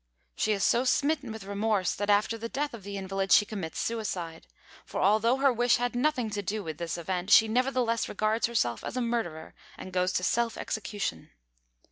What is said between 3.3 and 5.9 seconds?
she commits suicide. For although her wish